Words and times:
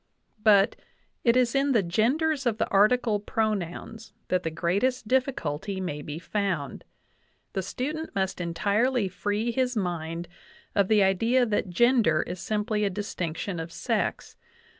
But 0.41 0.75
"it 1.23 1.37
is 1.37 1.53
in 1.53 1.73
the 1.73 1.83
genders 1.83 2.47
of 2.47 2.57
the 2.57 2.67
article 2.69 3.19
pronouns 3.19 4.13
that 4.29 4.41
the 4.41 4.49
greatest 4.49 5.07
difficulty 5.07 5.79
may 5.79 6.01
be 6.01 6.17
found. 6.17 6.83
The 7.53 7.61
student 7.61 8.15
must 8.15 8.41
entirely 8.41 9.07
free 9.07 9.51
his 9.51 9.77
mind 9.77 10.27
of 10.73 10.87
the 10.87 11.03
idea 11.03 11.45
that 11.45 11.69
gender 11.69 12.23
is 12.23 12.39
simply 12.39 12.83
a 12.83 12.89
distinction 12.89 13.59
of 13.59 13.71
sex. 13.71 14.35